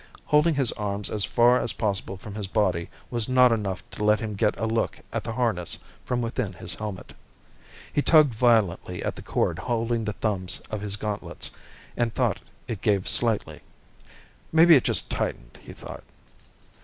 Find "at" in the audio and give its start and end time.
5.13-5.23, 9.03-9.15